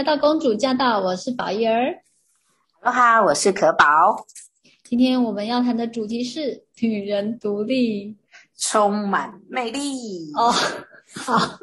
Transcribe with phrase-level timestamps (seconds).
[0.00, 2.02] 来到公主驾到，我是宝仪儿。
[2.80, 3.84] 哈喽哈，我是可宝。
[4.82, 8.16] 今天我们要谈的主题是女人独立，
[8.56, 10.32] 充满魅力。
[10.34, 10.50] 哦，
[11.16, 11.58] 好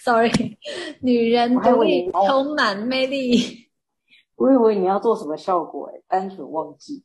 [0.00, 0.58] ，sorry，
[1.02, 3.68] 女人独立，充满魅力。
[4.34, 7.04] 我以为你要做什么效果诶，单纯忘记。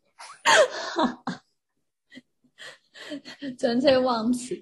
[3.59, 4.55] 纯粹忘词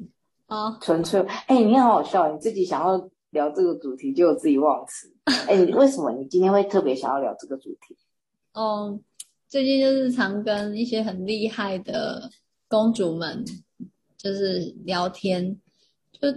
[0.48, 0.78] 啊！
[0.82, 5.14] 纯粹哎，你好好笑，你自己想要聊这个主题，就自己忘词。
[5.48, 7.96] 哎，你为什么你今天会特别想要聊这个主题？
[8.54, 9.00] 哦，
[9.48, 12.32] 最近就是常跟一些很厉害的
[12.68, 13.46] 公主们
[14.18, 15.60] 就是聊天，
[16.12, 16.32] 就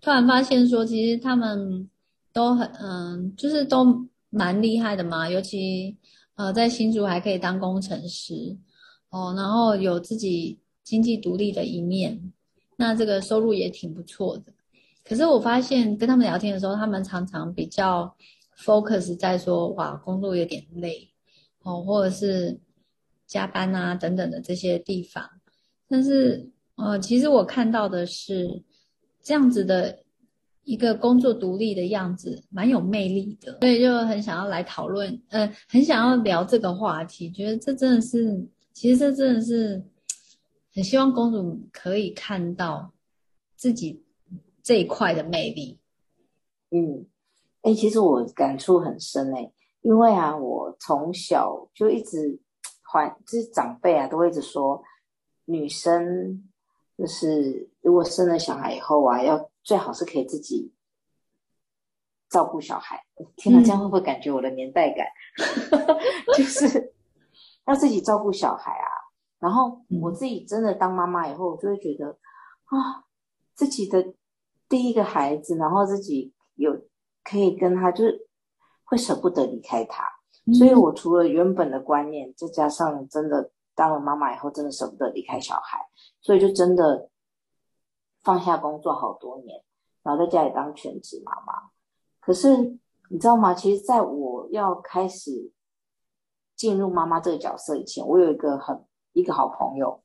[0.00, 1.88] 突然发现说，其实他们
[2.32, 5.28] 都很嗯，就是都蛮厉害的嘛。
[5.28, 5.96] 尤其
[6.34, 8.56] 呃，在新竹还可以当工程师
[9.10, 10.58] 哦，然后有自己。
[10.82, 12.32] 经济独立的一面，
[12.74, 14.52] 那这个收入也挺不错的。
[15.10, 18.14] 可是我发现跟他们聊天的时候，他们常常比较
[18.56, 21.10] focus 在说，哇，工作有点累
[21.64, 22.60] 哦，或者是
[23.26, 25.28] 加班啊等等的这些地方。
[25.88, 28.62] 但是，呃，其实我看到的是
[29.20, 29.98] 这样子的
[30.62, 33.58] 一个工作独立的样子，蛮有魅力的。
[33.62, 39.82] 所以就很想要来讨论，呃，很想要聊这个话题，觉得这真的是，其实这真的是。
[40.72, 42.92] 很希望公主可以看到
[43.56, 44.04] 自己
[44.70, 45.80] 这一块的魅力。
[46.70, 47.04] 嗯，
[47.62, 52.40] 哎、欸，其实我感触很深哎、欸，因为啊，我从小就一直
[52.80, 54.80] 怀，就是长辈啊，都会一直说，
[55.46, 56.48] 女生
[56.96, 60.72] 就是如果生了小孩以后啊，要最好是可以自己
[62.28, 63.04] 照顾小孩。
[63.34, 65.04] 天哪，这样会不会感觉我的年代感？
[65.36, 65.98] 嗯、
[66.38, 66.94] 就是
[67.66, 68.86] 要自己照顾小孩啊。
[69.40, 72.16] 然后我自己真的当妈妈以后，我就会觉得
[72.66, 73.02] 啊，
[73.52, 74.14] 自己的
[74.70, 76.72] 第一个孩子，然后自己有
[77.22, 78.26] 可以跟他，就是
[78.84, 80.02] 会舍不得离开他。
[80.56, 85.78] 所以我除了原本的观念，再加上真的当了妈妈以后，真的舍不得离开小孩，
[86.22, 87.10] 所以就真的
[88.22, 89.62] 放下工作好多年，
[90.02, 91.70] 然后在家里当全职妈妈。
[92.20, 92.78] 可是
[93.10, 93.52] 你知道吗？
[93.52, 95.52] 其实在我要开始
[96.56, 98.82] 进入妈妈这个角色以前，我有一个很。
[99.12, 100.04] 一个好朋友，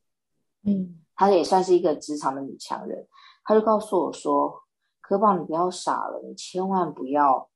[0.64, 3.08] 嗯，她也算是一个职场的女强人，
[3.44, 4.64] 她就告诉我说
[5.02, 7.50] ：“可宝，你不要傻了，你千万不要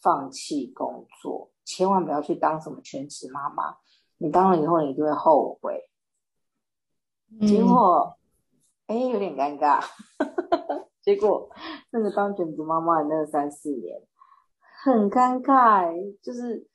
[0.00, 3.76] 放弃工作，千万不要去当什么全职妈妈，
[4.18, 5.88] 你当了以后你就会后悔。”
[7.46, 8.16] 结果，
[8.86, 9.84] 哎、嗯，有点尴尬。
[11.02, 11.50] 结果，
[11.90, 14.00] 那个当全职妈妈的那三四年，
[14.84, 15.90] 很尴尬，
[16.22, 16.66] 就是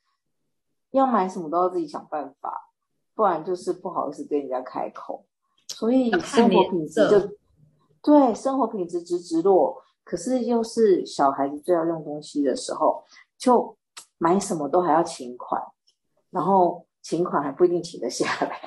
[0.90, 2.70] 要买什么都要自己想办法。
[3.14, 5.24] 不然就是不好意思对人家开口，
[5.68, 7.36] 所以生活品质就
[8.02, 9.82] 对生活品质直直落。
[10.04, 13.02] 可是又是小孩子最要用东西的时候，
[13.38, 13.76] 就
[14.18, 15.60] 买什么都还要请款，
[16.30, 18.60] 然后请款还不一定请得下来，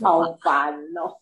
[0.00, 1.18] 好烦哦。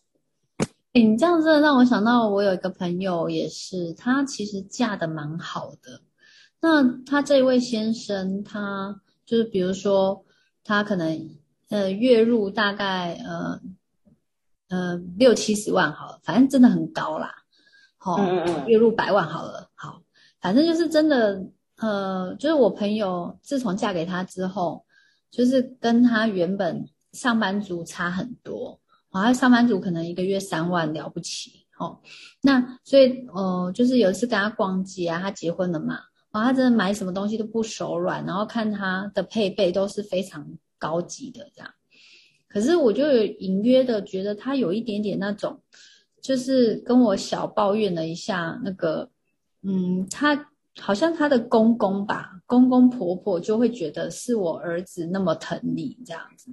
[0.93, 6.01] 欸，你这样子让我想到，我有一个朋友也是，她其实嫁的蛮好的。
[6.61, 10.23] 那她这位先生，他就是比如说，
[10.63, 11.37] 他可能。
[11.69, 13.59] 呃，月入大概呃
[14.69, 17.33] 呃六七十万好了，反正真的很高啦。
[17.97, 20.01] 好、哦，嗯嗯月入百万好了，好，
[20.39, 21.43] 反正就是真的，
[21.77, 24.85] 呃，就是我朋友自从嫁给他之后，
[25.31, 28.79] 就是跟他原本上班族差很多。
[29.09, 31.99] 好、哦，他上班族可能一个月三万了不起，哦，
[32.41, 35.95] 那所以呃，就是有一次跟他逛街啊，他结婚了嘛，
[36.31, 40.45] 哦，他真的买什么东西都不手软，然后看他的配备都是非常。
[40.79, 41.73] 高级的这样，
[42.49, 45.59] 可是我就有隐约的觉得他有一点点那种，
[46.21, 49.09] 就是跟我小抱怨了一下那个，
[49.63, 50.49] 嗯，他
[50.79, 56.49] 好像他的公公吧，公公婆婆就会觉得是我儿子那么疼你这样子，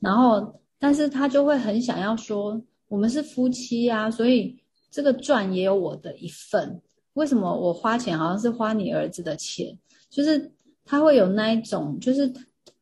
[0.00, 4.58] 然后但是他就会很想要说，我们是夫妻啊，所以
[4.90, 6.82] 这个赚也有我的一份，
[7.12, 9.78] 为什么我花钱好像是花你儿子的钱？
[10.10, 10.50] 就是
[10.84, 12.32] 他会有那一种，就是。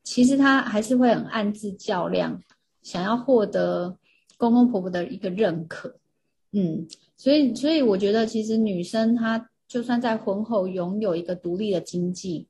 [0.06, 2.40] 其实他还是会很暗自较量，
[2.80, 3.98] 想要获得
[4.38, 5.96] 公公婆婆的一个认可，
[6.52, 6.86] 嗯，
[7.16, 12.46] 所以所以我觉得其实女生她就算在婚后拥有一个独立的经济，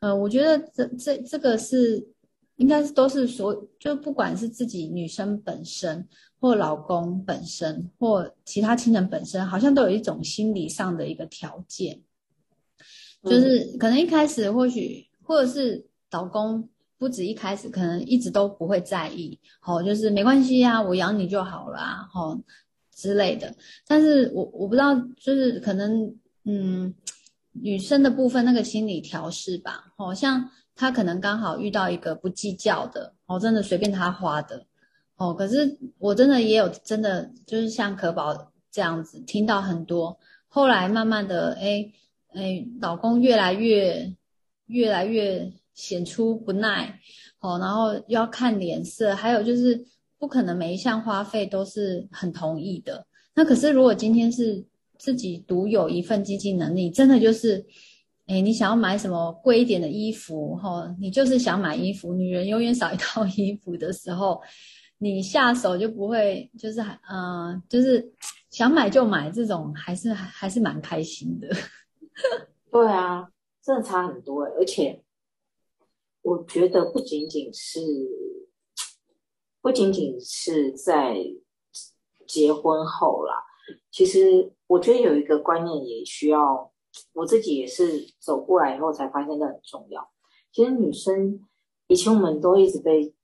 [0.00, 2.04] 呃，我觉得这这这个是
[2.56, 6.04] 应该是都是所就不管是自己女生本身
[6.40, 12.00] 或老公本身或其他亲人本身，好像都有一种心理上的一个条件，
[13.22, 16.68] 就是可能一开始或许或者是老公。
[16.98, 21.78] 不止一开始，可能一直都不会在意，好、哦，就是没关系啊，我养你就好了，
[22.12, 22.40] 好、哦、
[22.92, 23.54] 之类的。
[23.86, 26.12] 但是我我不知道，就是可能，
[26.44, 26.92] 嗯，
[27.52, 34.66] 女生的部分那个心理调试吧，哦，像她可能刚好遇到一个不计较的，哦，真的随便他花的，
[35.16, 40.18] 哦，可是我真的也有真的就是像可宝这样子听到很多，
[40.48, 41.92] 后来慢慢的，哎
[42.34, 44.14] 哎，老公越来越
[44.66, 46.98] 越来越显出不耐，
[47.38, 49.86] 哦，然后要看脸色，还有就是
[50.18, 53.06] 不可能每一项花费都是很同意的。
[53.34, 54.66] 那可是如果今天是
[54.98, 57.64] 自己独有一份经济能力，真的就是。
[58.30, 60.54] 哎，你想要买什么贵一点的衣服？
[60.56, 62.12] 哈，你就是想买衣服。
[62.12, 64.38] 女人永远少一套衣服的时候，
[64.98, 68.06] 你下手就不会，就是还，嗯，就是
[68.50, 71.48] 想买就买，这种还是还是蛮开心的。
[72.70, 73.26] 对啊，
[73.64, 74.42] 真的差很多。
[74.44, 75.02] 而且，
[76.22, 77.80] 我觉得不仅仅是，
[79.60, 81.16] 不仅仅是在
[82.26, 83.44] 结婚后啦，
[83.90, 86.72] 其实我觉得有一个观念也需要。
[87.12, 90.10] 我自己也是走过来以后才发现，这很重要。
[90.50, 91.38] 其实女生
[91.86, 93.14] 以前我们都一直被，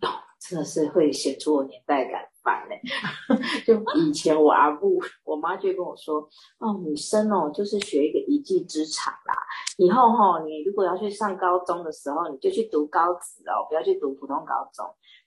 [0.40, 2.80] 真的是会显出我年代感烦嘞。
[3.66, 6.22] 就以前我阿布，我妈就跟我说
[6.60, 9.34] ：“哦，女生哦，就是学一个一技之长啦。
[9.78, 14.86] 以后哈、哦，你如果要去上高中的时候，你就去读高职哦，不要去读普通高中。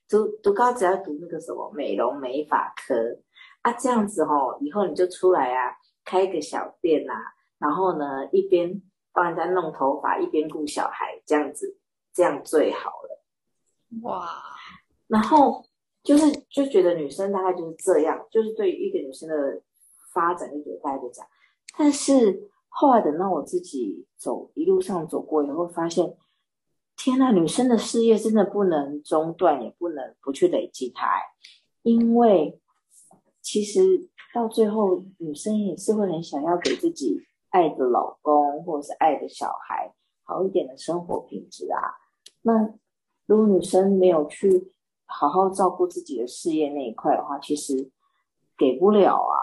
[0.10, 2.94] 读读高职要读那个什么美容美发科
[3.62, 7.14] 啊，这样子哦，以后你就出来啊，开一个小店啊。”
[7.58, 8.82] 然后呢，一边
[9.14, 11.78] 帮人家弄头发，一边顾小孩，这样子，
[12.14, 13.24] 这样最好了。
[14.02, 14.28] 哇！
[15.08, 15.64] 然后
[16.04, 19.62] 就是就觉得女生大概就是这样，就是对于一个女生的
[20.14, 21.30] 发展，就觉得大概就这样。
[21.78, 26.18] 但是后来等到我自己走一路上走过以后，发现，
[26.98, 31.08] 天呐，女生的事业真的不能中断，也不能不去累积它，
[31.84, 32.60] 因为
[33.42, 37.22] 其实到最后，女生也是会很想要给自己。
[37.54, 39.94] 爱的老公或者是爱的小孩，
[40.24, 41.78] 好一点的生活品质啊。
[42.42, 42.74] 那
[43.28, 44.74] 如果女生没有去
[45.06, 47.92] 好好照顾自己的事业那一块的话，其实
[48.58, 49.38] 给不了啊。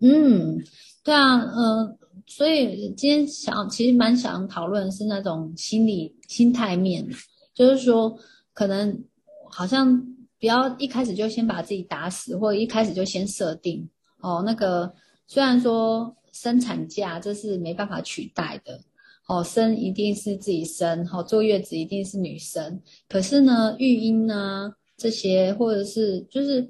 [0.00, 0.58] 嗯，
[1.02, 7.06] 对啊，嗯、所以今天想其实蛮想讨论是那种心理心态面，
[7.54, 8.18] 就是说
[8.52, 9.04] 可能
[9.50, 10.00] 好像
[10.38, 13.88] 不要一开始就先把自己打死，或者一开始就先设定
[14.20, 14.92] 哦，那个
[15.26, 16.14] 虽然说。
[16.30, 18.78] 生产假这是没办法取代的，
[19.26, 22.80] 哦，生一定是自己生，哦，坐月子一定是女生。
[23.08, 26.60] 可是呢，育婴呢这些，或者是就是，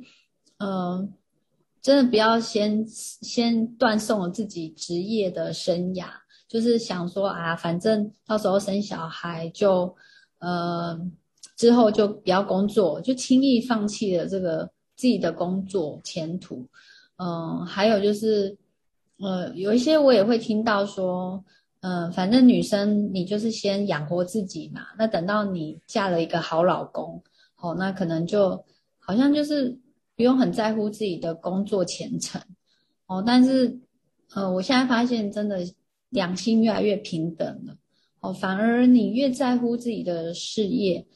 [0.59, 1.13] 嗯、
[1.89, 6.05] 真的不要先先断送了自己职业的生涯，
[6.47, 9.97] 就是想说啊，反正到时候生小孩就，
[10.39, 11.01] 呃，
[11.57, 16.69] 之后就不要工作，就轻易放弃了这个自己的工作前途。
[17.17, 18.55] 嗯、还有就是。
[19.21, 21.43] 呃，有一些我也会听到说，
[21.81, 27.21] 嗯、反正女生你就是先养活自己嘛，那等到你嫁了一个好老公，
[27.57, 28.65] 哦，那可能就
[28.97, 29.77] 好像就是
[30.19, 32.43] 不用很在乎自己的工作前程，
[33.07, 33.79] 哦，但是，
[34.35, 35.61] 呃，我现在发现真的
[36.09, 37.77] 两性越来越平等了，
[38.19, 41.07] 哦，反而你越在乎自己的事业。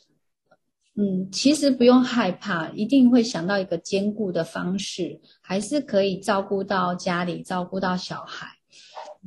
[0.95, 8.47] 嗯，其实不用害怕，一定会想到一个兼顾的方式，还是可以照顾到家里，照顾到小孩。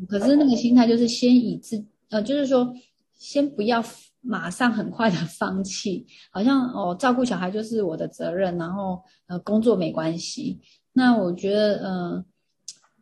[0.07, 2.73] 可是那个心态就是先以自，呃，就是说
[3.15, 3.83] 先不要
[4.21, 10.59] 马上很快的放弃，好像哦，照顾小孩就是我的责任，然后呃，工作没关系。
[10.93, 12.25] 那我觉得，嗯、呃，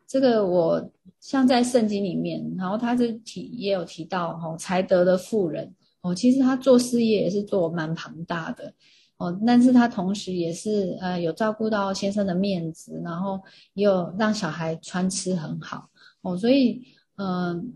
[0.06, 0.90] 这个我
[1.20, 5.74] 像在圣经里面，然后他这提也有提到，哦，才德的妇人。
[6.02, 8.74] 哦，其实他做事业也是做蛮庞大的，
[9.16, 13.40] 哦，但是他同时也是呃有照顾到先生的面子，然后
[13.72, 15.88] 也有让小孩穿吃很好，
[16.20, 16.82] 哦，所以
[17.16, 17.72] 嗯，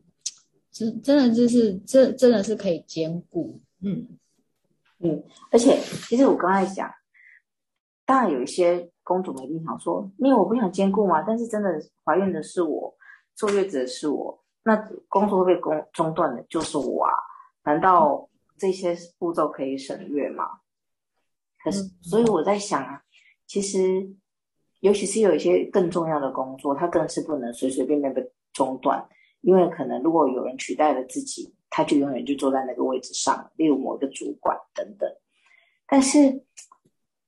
[0.79, 4.07] 真、呃、真的就是这真的是可以兼顾，嗯
[5.01, 5.77] 嗯，而且
[6.09, 6.89] 其实我刚才讲，
[8.07, 12.95] 当然有一些公主们一定想说，因为我不想兼顾嘛，但是真的怀孕的是我，
[13.35, 14.77] 坐月子的是我，那
[15.09, 17.13] 工作会被工中断的就是我啊。
[17.65, 20.61] 难道这些步骤可以省略吗？
[21.63, 23.03] 可是，所以我在想啊，
[23.47, 24.09] 其实，
[24.81, 29.07] 尤其是有一些更重要的工作，它更是不能随随便便被中断，
[29.41, 35.09] 因为可能如果有人取代了自己，他就永远就坐在那个位置上，例如某一个主管等等。
[35.87, 36.45] 但是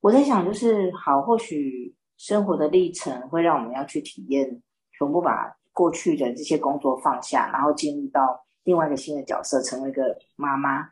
[0.00, 4.62] 我在想，就是好，或许生活的历程会让我们要去体验，
[4.92, 8.44] 全部把过去的这些工作放下，然后进入到。
[8.64, 10.82] 另外一个新的角色，成为一个妈妈，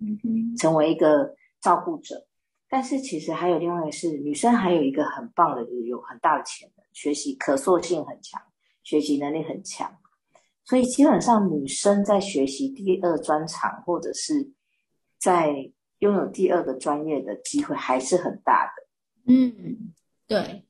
[0.00, 2.26] 嗯哼，成为一个照顾者。
[2.70, 8.40] 但是其实还有另外一个是，女生还有一个很棒的，就是有很大的潜能，学习可塑性很强，
[8.82, 9.94] 学习能力很强。
[10.66, 14.50] 所以基本上女生在学习第二专长，或者是
[15.18, 15.70] 在
[16.00, 19.32] 拥有第二个专业的机会还是很大的。
[19.32, 19.94] 嗯，
[20.26, 20.64] 对。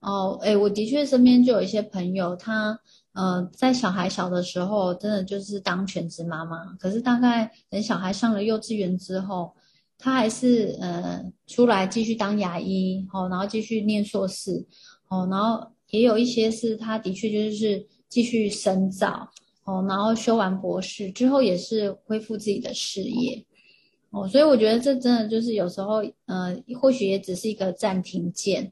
[0.00, 2.76] 哦，诶，我的确身边就有一些朋友，他
[3.12, 6.74] 呃在小孩小的时候，真的就是当全职妈妈。
[6.80, 9.54] 可是大概等小孩上了幼稚园之后，
[9.98, 14.66] 他还是呃出来继续当牙医，哦，然后继续念硕士，
[15.08, 19.26] 哦，然后也有一些是他的确就是继续深造，
[19.64, 23.42] 哦，然后修完博士之后也是恢复自己的事业，
[24.10, 28.70] 哦，所以我觉得这真的就是有时候，呃，或许也只是一个暂停键。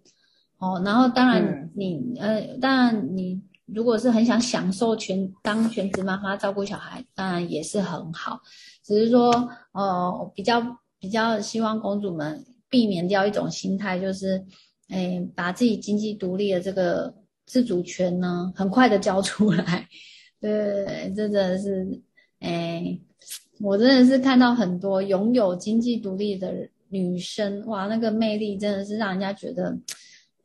[0.58, 8.38] 哦，然后当然你、嗯、呃，当然你如果是很想享受全当全职妈妈照顾小孩，当然也是很好。
[8.84, 9.32] 只是说，
[9.72, 10.60] 呃，比较
[10.98, 14.44] 比较希望公主们避免掉一种心态，就是，
[14.88, 17.14] 哎，把自己经济独立的这个
[17.50, 19.88] 自主权呢，很快的交出来。
[20.40, 22.00] 对，真的是，
[22.38, 22.96] 哎，
[23.60, 26.54] 我真的是看到很多拥有经济独立的
[26.90, 29.76] 女生，哇，那个魅力真的是让人家觉得。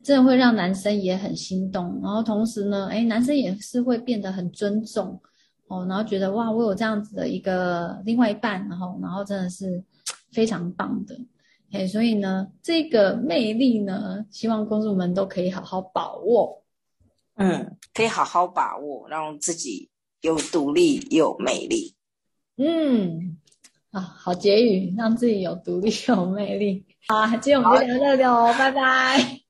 [0.02, 5.20] 真的会让男生也很心动，然后同时呢，哎，男生也是会变得很尊重
[5.66, 9.82] 哦，然后觉得哇，我有这样子的一个另外一半，然后，然后真的是
[10.30, 11.18] 非常棒的，
[11.72, 16.62] 哎，所以呢，这个魅力呢，希望公主们都可以好好把握，
[17.36, 19.88] 嗯，可以好好把握，让自己
[20.22, 21.94] 有独立又美丽，
[22.56, 23.38] 嗯，
[23.90, 29.45] 啊，好结语，让自己有独立又有魅力，好，今天我们就聊到这里哦，拜拜。